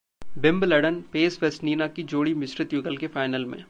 [0.37, 3.59] Wimbledon: Paes Vesnina की जोड़ी मिश्रित युगल के फाइनल में